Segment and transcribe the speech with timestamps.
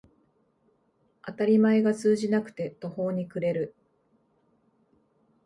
[1.27, 3.75] 当たり前が通じなくて途方に暮れる